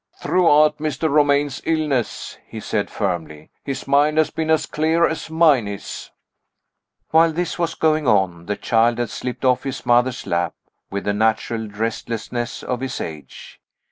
"Throughout 0.19 0.79
Mr. 0.79 1.07
Romayne's 1.11 1.61
illness," 1.63 2.39
he 2.47 2.59
said 2.59 2.89
firmly, 2.89 3.51
"his 3.63 3.87
mind 3.87 4.17
has 4.17 4.31
been 4.31 4.49
as 4.49 4.65
clear 4.65 5.05
as 5.07 5.29
mine 5.29 5.67
is." 5.67 6.09
While 7.11 7.31
this 7.31 7.59
was 7.59 7.75
going 7.75 8.07
on, 8.07 8.47
the 8.47 8.55
child 8.55 8.97
had 8.97 9.11
slipped 9.11 9.45
off 9.45 9.61
his 9.61 9.85
mother's 9.85 10.25
lap, 10.25 10.55
with 10.89 11.03
the 11.03 11.13
natural 11.13 11.67
restlessness 11.67 12.63
of 12.63 12.79
his 12.81 12.99
age. 12.99 13.61